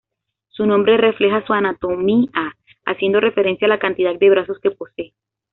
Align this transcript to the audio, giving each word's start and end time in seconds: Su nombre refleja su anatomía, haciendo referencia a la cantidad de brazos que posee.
Su 0.49 0.65
nombre 0.65 0.97
refleja 0.97 1.45
su 1.45 1.53
anatomía, 1.53 2.27
haciendo 2.87 3.19
referencia 3.19 3.67
a 3.67 3.69
la 3.69 3.77
cantidad 3.77 4.15
de 4.17 4.29
brazos 4.31 4.57
que 4.57 4.71
posee. 4.71 5.13